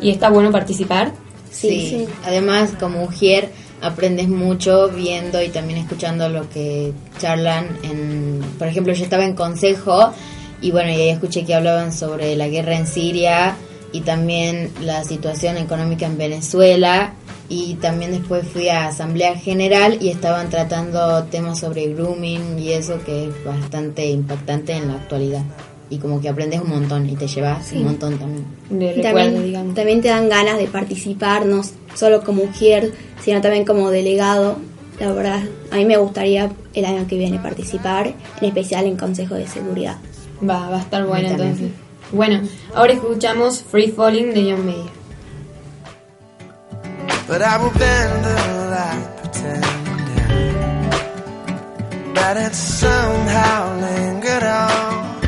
¿Y 0.00 0.10
está 0.10 0.28
bueno 0.30 0.52
participar? 0.52 1.12
Sí, 1.50 2.06
además 2.24 2.72
como 2.78 3.02
Ujier 3.04 3.50
aprendes 3.80 4.28
mucho 4.28 4.88
viendo 4.90 5.42
y 5.42 5.48
también 5.48 5.78
escuchando 5.78 6.28
lo 6.28 6.48
que 6.50 6.92
charlan 7.18 7.78
en, 7.82 8.40
por 8.58 8.68
ejemplo, 8.68 8.92
yo 8.92 9.02
estaba 9.04 9.24
en 9.24 9.34
consejo 9.34 10.12
y 10.60 10.70
bueno, 10.70 10.90
y 10.90 10.94
ahí 10.94 11.08
escuché 11.08 11.44
que 11.44 11.54
hablaban 11.54 11.92
sobre 11.92 12.36
la 12.36 12.48
guerra 12.48 12.76
en 12.76 12.86
Siria 12.86 13.56
y 13.92 14.02
también 14.02 14.70
la 14.82 15.02
situación 15.04 15.56
económica 15.56 16.06
en 16.06 16.18
Venezuela 16.18 17.14
y 17.48 17.74
también 17.74 18.12
después 18.12 18.46
fui 18.46 18.68
a 18.68 18.88
Asamblea 18.88 19.36
General 19.36 19.96
y 20.00 20.10
estaban 20.10 20.50
tratando 20.50 21.24
temas 21.24 21.58
sobre 21.58 21.86
grooming 21.94 22.58
y 22.58 22.72
eso 22.72 22.98
que 23.04 23.28
es 23.28 23.44
bastante 23.44 24.06
impactante 24.10 24.74
en 24.74 24.88
la 24.88 24.94
actualidad. 24.94 25.42
y 25.90 25.96
como 25.96 26.20
que 26.20 26.28
aprendes 26.28 26.60
un 26.60 26.68
montón 26.68 27.08
y 27.08 27.16
te 27.16 27.26
llevas 27.26 27.72
un 27.72 27.84
montón 27.84 28.18
también. 28.18 28.44
Recuerdo, 28.68 29.02
también, 29.02 29.44
digamos. 29.44 29.74
también 29.74 30.02
te 30.02 30.08
dan 30.08 30.28
ganas 30.28 30.58
de 30.58 30.66
participar, 30.66 31.46
no 31.46 31.62
solo 31.94 32.22
como 32.22 32.44
mujer, 32.44 32.92
sino 33.24 33.40
también 33.40 33.64
como 33.64 33.90
delegado. 33.90 34.58
La 35.00 35.12
verdad, 35.12 35.40
a 35.70 35.76
mí 35.76 35.86
me 35.86 35.96
gustaría 35.96 36.50
el 36.74 36.84
año 36.84 37.06
que 37.06 37.16
viene 37.16 37.38
participar, 37.38 38.12
en 38.40 38.48
especial 38.48 38.84
en 38.84 38.96
Consejo 38.98 39.36
de 39.36 39.46
Seguridad. 39.46 39.96
Va, 40.42 40.68
va 40.68 40.76
a 40.76 40.80
estar 40.80 41.06
bueno 41.06 41.28
entonces. 41.28 41.70
Bueno, 42.12 42.40
ahora 42.74 42.92
escuchamos 42.92 43.62
Free 43.62 43.90
Falling 43.90 44.34
de 44.34 44.52
John 44.52 44.66
Mayer. 44.66 44.97
But 47.28 47.42
I 47.42 47.58
will 47.58 47.70
bend 47.72 48.24
the 48.24 48.36
light 48.70 49.16
pretending 49.18 49.68
that 52.14 52.36
it 52.38 52.54
somehow 52.54 53.78
lingered 53.78 54.44
on 54.44 55.20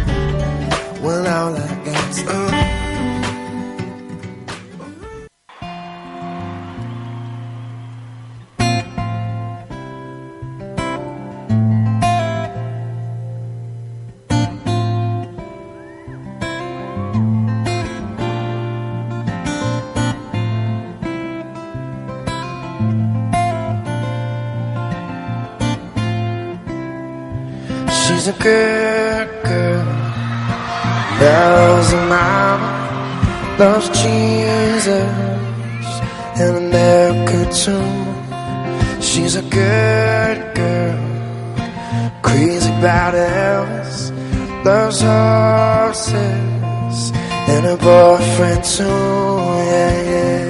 when 1.03 1.27
all 1.27 1.53
that 1.53 1.85
gets. 1.85 2.80
A 28.31 28.33
good 28.33 29.29
girl, 29.43 29.85
loves 31.21 31.91
her 31.93 32.07
mama, 32.15 32.71
loves 33.59 33.89
Jesus 33.89 35.91
and 36.41 36.57
America 36.65 37.39
too. 37.63 37.91
She's 39.01 39.35
a 39.35 39.43
good 39.43 40.55
girl, 40.55 41.01
crazy 42.23 42.71
about 42.79 43.15
Elvis, 43.15 44.13
loves 44.65 45.01
horses 45.01 46.15
and 47.53 47.63
her 47.69 47.79
boyfriend 47.89 48.63
too. 48.65 48.85
Yeah, 49.71 49.95
yeah. 50.13 50.49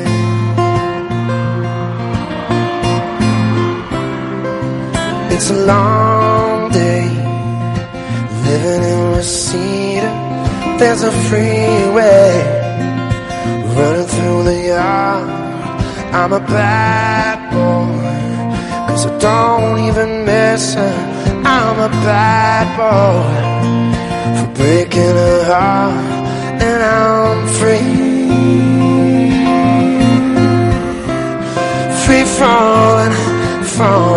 It's 5.30 5.48
a 5.50 5.52
long 5.64 6.09
living 8.62 8.82
in 8.82 9.16
Reseda. 9.16 10.10
There's 10.78 11.02
a 11.02 11.12
freeway 11.28 12.30
running 13.76 14.06
through 14.06 14.42
the 14.44 14.58
yard. 14.68 15.28
I'm 16.12 16.32
a 16.32 16.40
bad 16.40 17.38
boy, 17.52 18.88
cause 18.88 19.06
I 19.06 19.18
don't 19.18 19.78
even 19.88 20.24
miss 20.24 20.74
her. 20.74 20.96
I'm 21.44 21.78
a 21.78 21.92
bad 22.04 22.66
boy 22.80 23.32
for 24.38 24.54
breaking 24.54 25.14
her 25.24 25.44
heart, 25.44 26.62
and 26.68 26.82
I'm 26.82 27.38
free. 27.58 28.10
Free 32.04 32.24
falling, 32.38 33.16
falling 33.76 34.09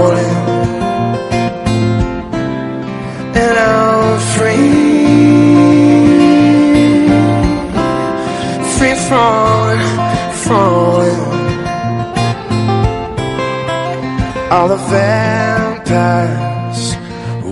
All 14.54 14.68
the 14.68 14.78
vampires 14.78 16.02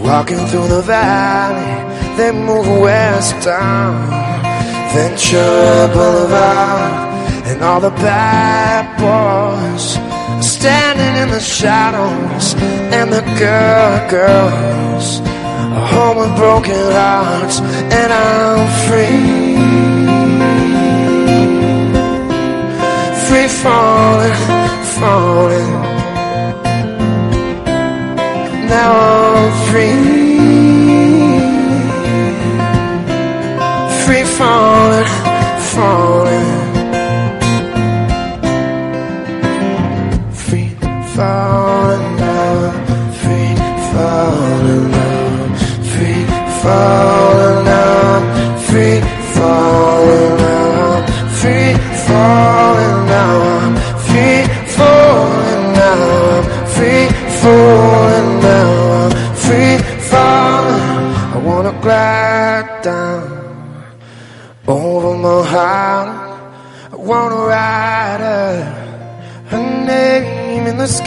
walking 0.05 0.37
through 0.49 0.67
the 0.67 0.83
valley, 0.83 1.73
they 2.15 2.31
move 2.31 2.67
west 2.79 3.33
down 3.43 4.07
Ventura 4.93 5.87
Boulevard, 5.95 6.93
and 7.47 7.63
all 7.63 7.81
the 7.81 7.89
bad 7.89 8.85
boys 9.01 9.97
standing 10.45 11.15
in 11.23 11.29
the 11.31 11.39
shadows, 11.39 12.53
and 12.93 13.11
the 13.11 13.23
girl 13.39 14.09
girls 14.11 15.21
are 15.75 15.87
home 15.95 16.17
with 16.17 16.35
broken 16.37 16.91
hearts, 17.01 17.61
and 17.99 18.13
I'm 18.13 18.67
free. 18.85 19.57
Free 23.25 23.49
falling, 23.63 24.37
falling. 24.99 25.90
Now 28.71 28.93
I'm 28.93 29.51
free. 29.69 29.91
Free 29.91 30.10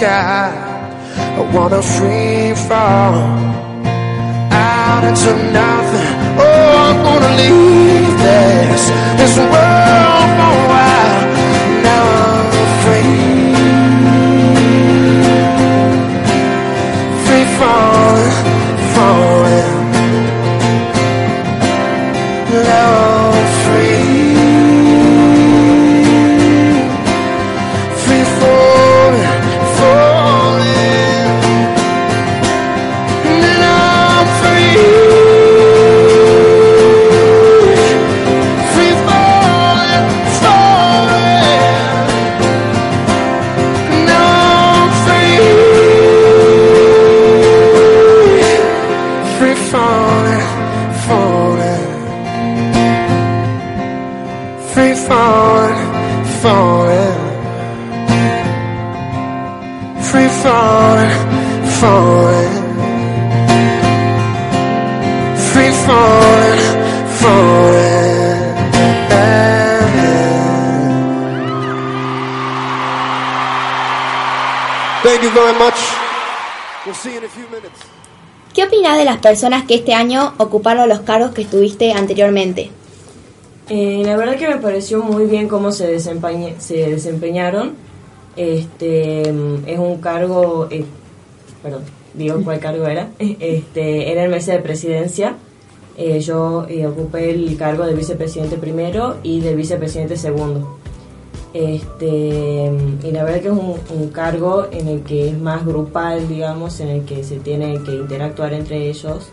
sky. 0.04 0.52
I 1.38 1.42
wanna 1.54 1.82
free 1.82 2.54
fall 2.68 3.14
out 4.52 5.02
into 5.08 5.32
nothing. 5.52 5.83
Personas 79.34 79.64
que 79.64 79.74
este 79.74 79.94
año 79.94 80.32
ocuparon 80.38 80.88
los 80.88 81.00
cargos 81.00 81.32
que 81.32 81.42
estuviste 81.42 81.92
anteriormente? 81.92 82.70
Eh, 83.68 84.02
la 84.06 84.16
verdad 84.16 84.36
que 84.36 84.46
me 84.46 84.58
pareció 84.58 85.02
muy 85.02 85.24
bien 85.26 85.48
cómo 85.48 85.72
se, 85.72 85.92
desempeñe- 85.92 86.54
se 86.58 86.88
desempeñaron. 86.88 87.72
Este 88.36 89.32
mm, 89.32 89.66
es 89.66 89.78
un 89.80 89.96
cargo, 90.00 90.68
eh, 90.70 90.84
perdón, 91.64 91.82
digo 92.14 92.40
cuál 92.44 92.60
cargo 92.60 92.86
era. 92.86 93.08
Este 93.18 94.12
era 94.12 94.22
el 94.24 94.30
mes 94.30 94.46
de 94.46 94.58
presidencia 94.60 95.34
eh, 95.96 96.20
yo 96.20 96.66
eh, 96.68 96.86
ocupé 96.86 97.30
el 97.30 97.56
cargo 97.56 97.84
de 97.86 97.94
vicepresidente 97.94 98.56
primero 98.56 99.16
y 99.24 99.40
de 99.40 99.54
vicepresidente 99.56 100.16
segundo. 100.16 100.78
Este, 101.54 102.72
y 103.04 103.12
la 103.12 103.22
verdad 103.22 103.40
que 103.40 103.46
es 103.46 103.54
un, 103.90 104.08
cargo 104.08 104.66
en 104.72 104.88
el 104.88 105.02
que 105.02 105.28
es 105.28 105.38
más 105.38 105.64
grupal, 105.64 106.26
digamos, 106.28 106.80
en 106.80 106.88
el 106.88 107.04
que 107.04 107.22
se 107.22 107.36
tiene 107.36 107.80
que 107.84 107.92
interactuar 107.94 108.52
entre 108.52 108.88
ellos 108.88 109.28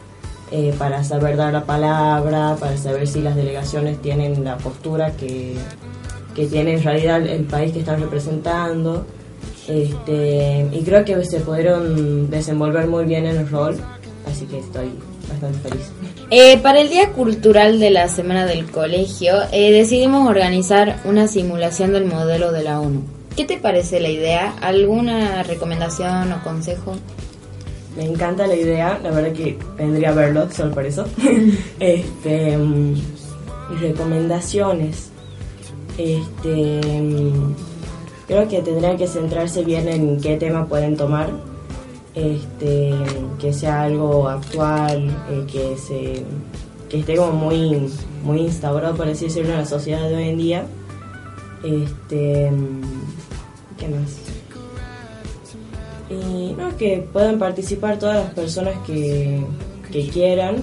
eh, 0.51 0.71
para 0.77 1.03
saber 1.03 1.35
dar 1.35 1.51
la 1.51 1.65
palabra, 1.65 2.55
para 2.59 2.77
saber 2.77 3.07
si 3.07 3.21
las 3.21 3.35
delegaciones 3.35 3.99
tienen 4.03 4.43
la 4.43 4.57
postura 4.57 5.11
que, 5.17 5.55
que 6.35 6.45
tiene 6.45 6.75
en 6.75 6.83
realidad 6.83 7.25
el 7.25 7.45
país 7.45 7.73
que 7.73 7.79
están 7.79 7.99
representando. 7.99 9.03
Este, 9.67 10.67
y 10.71 10.83
creo 10.83 11.03
que 11.03 11.25
se 11.25 11.39
pudieron 11.39 12.29
desenvolver 12.29 12.87
muy 12.87 13.05
bien 13.05 13.25
en 13.25 13.37
el 13.37 13.49
rol, 13.49 13.77
así 14.27 14.45
que 14.45 14.59
estoy 14.59 14.91
bastante 15.31 15.69
feliz. 15.69 15.91
Eh, 16.29 16.57
para 16.59 16.81
el 16.81 16.89
Día 16.89 17.11
Cultural 17.11 17.79
de 17.79 17.89
la 17.89 18.07
Semana 18.07 18.45
del 18.45 18.69
Colegio, 18.69 19.35
eh, 19.51 19.71
decidimos 19.71 20.29
organizar 20.29 21.01
una 21.05 21.27
simulación 21.27 21.93
del 21.93 22.05
modelo 22.05 22.51
de 22.51 22.63
la 22.63 22.79
ONU. 22.79 23.01
¿Qué 23.35 23.45
te 23.45 23.57
parece 23.57 23.99
la 23.99 24.09
idea? 24.09 24.53
¿Alguna 24.61 25.43
recomendación 25.43 26.31
o 26.33 26.43
consejo? 26.43 26.95
Me 27.95 28.05
encanta 28.05 28.47
la 28.47 28.55
idea, 28.55 28.99
la 29.03 29.11
verdad 29.11 29.33
que 29.33 29.57
vendría 29.77 30.09
a 30.09 30.13
verlo 30.13 30.49
solo 30.51 30.71
por 30.71 30.85
eso. 30.85 31.05
este, 31.79 32.57
mm, 32.57 32.95
recomendaciones. 33.81 35.09
Este, 35.97 36.81
mm, 36.81 37.55
creo 38.27 38.47
que 38.47 38.61
tendrían 38.61 38.97
que 38.97 39.07
centrarse 39.07 39.63
bien 39.63 39.89
en 39.89 40.19
qué 40.21 40.37
tema 40.37 40.65
pueden 40.65 40.95
tomar. 40.95 41.29
Este, 42.13 42.93
que 43.39 43.53
sea 43.53 43.83
algo 43.83 44.27
actual, 44.27 45.09
eh, 45.29 45.45
que 45.49 45.77
se 45.77 46.23
que 46.89 46.99
esté 46.99 47.15
como 47.15 47.31
muy 47.31 47.89
muy 48.21 48.41
instaurado 48.41 48.95
por 48.95 49.07
así 49.07 49.25
decirlo 49.25 49.51
en 49.51 49.59
la 49.59 49.65
sociedad 49.65 50.09
de 50.09 50.15
hoy 50.15 50.29
en 50.29 50.37
día. 50.37 50.65
Este, 51.63 52.51
¿qué 53.77 53.87
más? 53.87 54.17
Y 56.09 56.53
no, 56.53 56.75
que 56.75 57.07
puedan 57.13 57.39
participar 57.39 57.97
todas 57.97 58.17
las 58.17 58.33
personas 58.33 58.75
que, 58.85 59.45
que 59.91 60.09
quieran, 60.09 60.57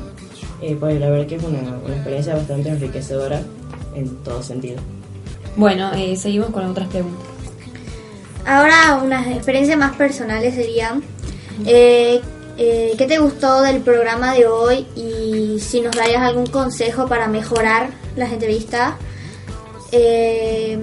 eh, 0.60 0.76
pues 0.78 1.00
la 1.00 1.08
verdad 1.08 1.26
que 1.26 1.36
es 1.36 1.42
una, 1.42 1.78
una 1.82 1.94
experiencia 1.94 2.34
bastante 2.34 2.68
enriquecedora 2.68 3.40
en 3.94 4.14
todo 4.16 4.42
sentido. 4.42 4.80
Bueno, 5.56 5.92
eh, 5.94 6.16
seguimos 6.16 6.50
con 6.50 6.66
otras 6.66 6.88
preguntas. 6.88 7.26
Ahora 8.44 9.00
unas 9.02 9.26
experiencias 9.26 9.78
más 9.78 9.96
personales 9.96 10.54
serían, 10.54 11.02
eh, 11.66 12.20
eh, 12.60 12.94
¿qué 12.98 13.06
te 13.06 13.18
gustó 13.18 13.62
del 13.62 13.80
programa 13.82 14.34
de 14.34 14.46
hoy 14.46 14.86
y 14.96 15.60
si 15.60 15.80
nos 15.80 15.94
darías 15.94 16.22
algún 16.22 16.46
consejo 16.46 17.06
para 17.06 17.28
mejorar 17.28 17.90
las 18.16 18.32
entrevistas? 18.32 18.94
Eh, 19.92 20.78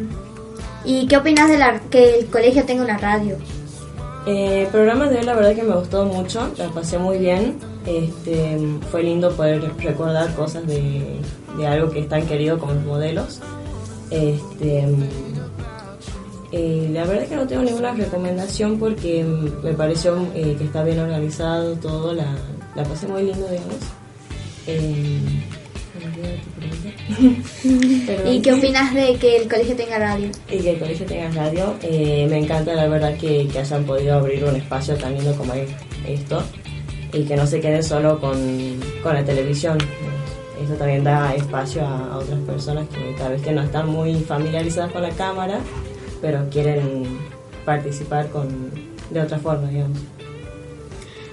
¿Y 0.86 1.08
qué 1.08 1.18
opinas 1.18 1.50
de 1.50 1.58
la, 1.58 1.82
que 1.90 2.20
el 2.20 2.28
colegio 2.28 2.64
tenga 2.64 2.84
una 2.84 2.98
radio? 2.98 3.36
Eh, 4.26 4.64
el 4.64 4.68
programa 4.68 5.10
de 5.10 5.18
hoy 5.18 5.26
la 5.26 5.34
verdad 5.34 5.54
que 5.54 5.64
me 5.64 5.76
gustó 5.76 6.06
mucho, 6.06 6.50
la 6.58 6.70
pasé 6.70 6.98
muy 6.98 7.18
bien. 7.18 7.60
Este, 7.86 8.58
fue 8.90 9.04
lindo 9.04 9.36
poder 9.36 9.62
recordar 9.78 10.34
cosas 10.34 10.66
de, 10.66 11.20
de 11.58 11.68
algo 11.68 11.92
que 11.92 12.00
es 12.00 12.10
tan 12.10 12.26
querido 12.26 12.58
como 12.58 12.74
los 12.74 12.86
modelos. 12.86 13.42
Este, 14.12 14.88
eh, 16.58 16.90
la 16.94 17.04
verdad 17.04 17.28
que 17.28 17.36
no 17.36 17.46
tengo 17.46 17.64
ninguna 17.64 17.92
recomendación 17.92 18.80
porque 18.80 19.26
mm, 19.26 19.66
me 19.66 19.74
pareció 19.74 20.26
eh, 20.34 20.56
que 20.58 20.64
está 20.64 20.86
bien 20.86 21.00
organizado 21.00 21.76
todo, 21.76 22.14
la, 22.14 22.34
la 22.76 22.84
pasé 22.84 23.08
muy 23.08 23.24
lindo, 23.24 23.46
digamos. 23.50 23.76
Eh. 24.68 25.20
¿Y 28.32 28.42
qué 28.42 28.54
opinas 28.54 28.94
de 28.94 29.16
que 29.16 29.36
el 29.38 29.50
colegio 29.50 29.76
tenga 29.76 30.00
radio? 30.00 30.30
y 30.50 30.60
que 30.60 30.72
el 30.72 30.80
colegio 30.80 31.06
tenga 31.06 31.30
radio. 31.32 31.76
Eh, 31.82 32.26
me 32.30 32.38
encanta 32.38 32.74
la 32.74 32.88
verdad 32.88 33.18
que, 33.18 33.48
que 33.48 33.60
hayan 33.60 33.84
podido 33.84 34.16
abrir 34.16 34.46
un 34.46 34.56
espacio 34.56 34.96
tan 34.96 35.14
lindo 35.14 35.36
como 35.36 35.54
es 35.54 35.70
esto 36.08 36.42
y 37.12 37.26
que 37.26 37.36
no 37.36 37.46
se 37.46 37.60
quede 37.60 37.84
solo 37.84 38.18
con, 38.22 38.80
con 39.04 39.14
la 39.14 39.26
televisión. 39.26 39.78
Esto 40.62 40.76
también 40.76 41.04
da 41.04 41.36
espacio 41.36 41.86
a, 41.86 42.14
a 42.14 42.18
otras 42.18 42.40
personas 42.42 42.88
que 42.88 43.14
tal 43.18 43.34
vez 43.34 43.42
que 43.42 43.52
no 43.52 43.62
están 43.62 43.90
muy 43.90 44.16
familiarizadas 44.22 44.94
con 44.94 45.02
la 45.02 45.10
cámara, 45.10 45.60
pero 46.26 46.40
quieren 46.50 47.04
participar 47.66 48.30
con, 48.30 48.48
de 49.12 49.22
otra 49.22 49.38
forma, 49.38 49.70
digamos. 49.70 50.00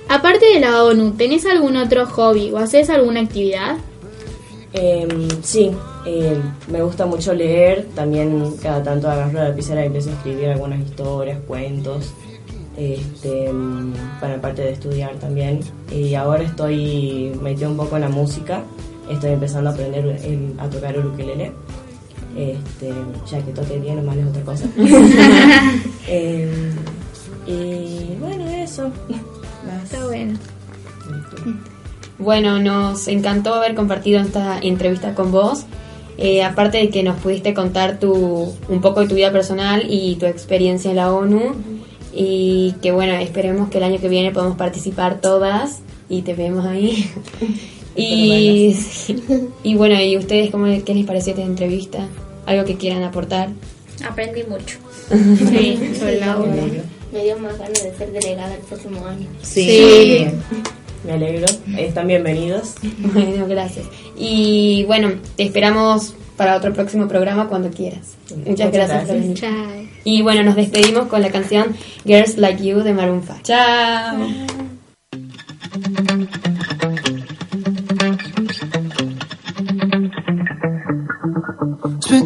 Aparte 0.06 0.44
de 0.52 0.60
la 0.60 0.84
ONU, 0.84 1.12
¿tenés 1.12 1.46
algún 1.46 1.76
otro 1.78 2.04
hobby 2.04 2.50
o 2.50 2.58
haces 2.58 2.90
alguna 2.90 3.20
actividad? 3.20 3.76
Eh, 4.74 5.08
sí, 5.42 5.70
eh, 6.04 6.36
me 6.68 6.82
gusta 6.82 7.06
mucho 7.06 7.32
leer, 7.32 7.86
también 7.94 8.54
cada 8.62 8.82
tanto 8.82 9.10
agarro 9.10 9.32
la 9.32 9.48
lapicera 9.48 9.82
y 9.82 9.86
empiezo 9.86 10.10
a 10.10 10.12
escribir 10.12 10.50
algunas 10.50 10.80
historias, 10.80 11.38
cuentos, 11.46 12.12
este, 12.76 13.50
mm, 13.50 13.94
para 14.20 14.38
parte 14.42 14.60
de 14.60 14.72
estudiar 14.72 15.14
también. 15.14 15.60
Y 15.90 16.14
ahora 16.16 16.42
estoy 16.42 17.32
metido 17.40 17.70
un 17.70 17.78
poco 17.78 17.96
en 17.96 18.02
la 18.02 18.08
música, 18.10 18.62
estoy 19.10 19.30
empezando 19.30 19.70
a 19.70 19.72
aprender 19.72 20.04
el- 20.22 20.52
a 20.58 20.68
tocar 20.68 20.94
el 20.94 21.06
ukelele. 21.06 21.52
Este, 22.36 22.92
ya 23.30 23.44
que 23.44 23.52
toque 23.52 23.78
bien 23.78 23.98
o 23.98 24.02
mal 24.02 24.18
es 24.18 24.26
otra 24.26 24.42
cosa. 24.42 24.66
Eh, 26.08 26.50
y 27.46 28.16
bueno, 28.20 28.44
eso. 28.50 28.90
Está 29.84 30.04
bueno. 30.06 30.38
Bueno, 32.18 32.60
nos 32.60 33.08
encantó 33.08 33.54
haber 33.54 33.74
compartido 33.74 34.20
esta 34.20 34.58
entrevista 34.60 35.14
con 35.14 35.32
vos. 35.32 35.64
Eh, 36.18 36.42
aparte 36.42 36.78
de 36.78 36.90
que 36.90 37.02
nos 37.02 37.16
pudiste 37.16 37.54
contar 37.54 37.98
tu, 37.98 38.52
un 38.68 38.80
poco 38.80 39.00
de 39.00 39.08
tu 39.08 39.14
vida 39.14 39.32
personal 39.32 39.86
y 39.88 40.16
tu 40.16 40.26
experiencia 40.26 40.90
en 40.90 40.96
la 40.96 41.12
ONU. 41.12 41.54
Y 42.14 42.74
que 42.82 42.92
bueno, 42.92 43.14
esperemos 43.14 43.70
que 43.70 43.78
el 43.78 43.84
año 43.84 43.98
que 43.98 44.08
viene 44.08 44.30
podamos 44.30 44.56
participar 44.56 45.20
todas 45.20 45.80
y 46.08 46.22
te 46.22 46.34
vemos 46.34 46.66
ahí. 46.66 47.10
y, 47.96 48.76
y 49.62 49.74
bueno, 49.74 50.00
¿y 50.00 50.16
ustedes 50.16 50.50
cómo, 50.50 50.66
qué 50.84 50.94
les 50.94 51.06
pareció 51.06 51.32
esta 51.32 51.44
entrevista? 51.44 52.06
¿Algo 52.46 52.64
que 52.64 52.76
quieran 52.76 53.02
aportar? 53.04 53.50
Aprendí 54.08 54.44
mucho. 54.44 54.78
Sí, 55.10 55.92
sobre 55.98 56.20
la. 56.20 56.36
Me 57.12 57.24
dio 57.24 57.38
más 57.38 57.58
ganas 57.58 57.82
de 57.82 57.94
ser 57.94 58.12
delegada 58.12 58.54
el 58.54 58.60
próximo 58.60 59.04
año. 59.06 59.26
Sí. 59.42 60.26
Me 61.04 61.12
alegro. 61.12 61.46
Están 61.76 62.06
bienvenidos. 62.06 62.74
Bueno, 62.98 63.46
gracias. 63.46 63.86
Y 64.16 64.84
bueno, 64.86 65.10
te 65.36 65.42
esperamos 65.42 66.14
para 66.36 66.56
otro 66.56 66.72
próximo 66.72 67.08
programa 67.08 67.48
cuando 67.48 67.70
quieras. 67.70 68.14
Muchas, 68.30 68.48
Muchas 68.48 68.72
gracias, 68.72 69.04
por 69.04 69.16
venir. 69.16 69.36
Chao. 69.36 69.52
Y 70.04 70.22
bueno, 70.22 70.42
nos 70.42 70.56
despedimos 70.56 71.08
con 71.08 71.20
la 71.20 71.30
canción 71.30 71.76
Girls 72.06 72.38
Like 72.38 72.64
You 72.64 72.78
de 72.80 72.94
Maroon 72.94 73.22
5. 73.22 73.40
Chao. 73.42 74.71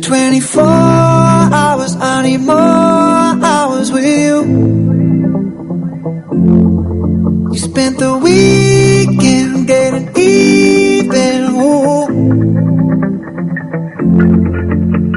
24 0.06 0.62
hours, 0.62 1.96
I 1.96 2.22
need 2.22 2.42
more 2.42 2.54
hours 2.56 3.90
with 3.90 4.04
you. 4.04 4.38
You 7.52 7.58
spent 7.58 7.98
the 7.98 8.16
weekend 8.16 9.66
getting 9.66 10.08
even. 10.16 11.56
Ooh. 11.56 12.06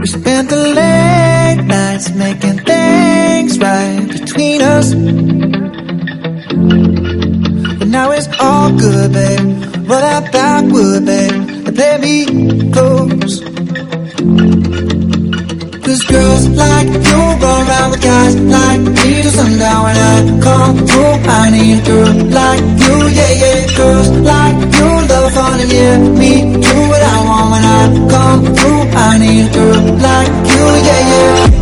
We 0.02 0.08
spent 0.08 0.49
the 0.49 0.58
late 0.58 1.65
nights 1.67 2.10
making 2.15 2.58
things 2.65 3.60
right 3.60 4.08
between 4.12 4.62
us. 4.63 4.95
But 7.78 7.88
now 7.89 8.10
it's 8.10 8.28
all 8.39 8.75
good, 8.75 9.13
babe. 9.13 9.88
Roll 9.88 10.02
that 10.02 10.32
backward, 10.32 11.06
babe. 11.06 11.75
Play 11.75 11.97
me 11.99 12.71
close. 12.71 13.48
Like 16.63 16.88
you 17.10 17.22
go 17.43 17.52
around 17.63 17.89
with 17.91 18.02
guys 18.04 18.36
like 18.56 18.82
me 18.82 19.22
till 19.24 19.32
sundown 19.32 19.80
when 19.86 19.98
I 19.98 20.15
come 20.45 20.76
through. 20.88 21.15
I 21.39 21.50
need 21.56 21.80
a 21.80 21.86
girl 21.88 22.13
like 22.39 22.63
you, 22.84 22.95
yeah, 23.17 23.34
yeah. 23.43 23.60
Girls 23.78 24.10
like 24.32 24.58
you 24.78 24.89
love 25.12 25.32
fun 25.34 25.60
and 25.63 25.72
yeah, 25.72 25.98
me 26.19 26.32
do 26.65 26.76
what 26.91 27.04
I 27.13 27.17
want 27.30 27.48
when 27.54 27.63
I 27.80 27.84
come 28.13 28.41
through. 28.56 28.82
I 29.08 29.17
need 29.24 29.48
a 29.50 29.54
girl 29.56 29.82
like 30.08 30.32
you, 30.52 30.63
yeah, 30.88 31.02
yeah. 31.12 31.28
Yeah, 31.50 31.59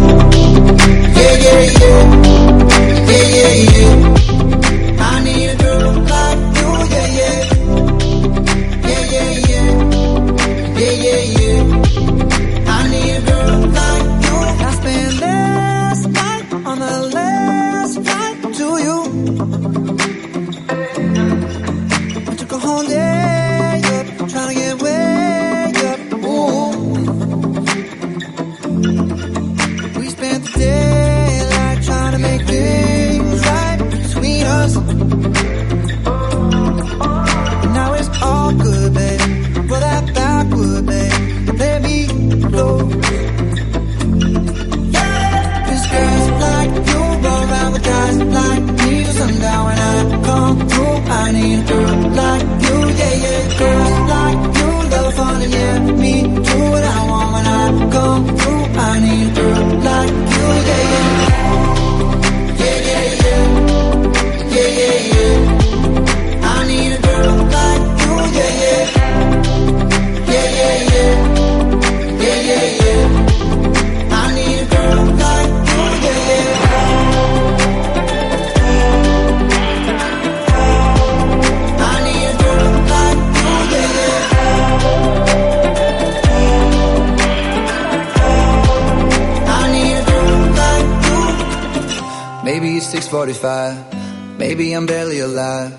it's 92.78 92.94
6:45. 92.94 94.38
Maybe 94.38 94.74
I'm 94.74 94.86
barely 94.86 95.20
alive. 95.20 95.74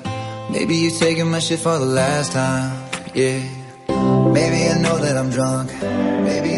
Maybe 0.50 0.74
you 0.74 0.90
are 0.90 0.98
taking 0.98 1.30
my 1.30 1.38
shit 1.38 1.60
for 1.60 1.78
the 1.78 1.86
last 1.86 2.32
time. 2.32 2.72
Yeah. 3.14 3.38
Maybe 4.32 4.58
I 4.72 4.78
know 4.84 4.98
that 4.98 5.16
I'm 5.16 5.30
drunk. 5.30 5.70
Maybe 6.30 6.57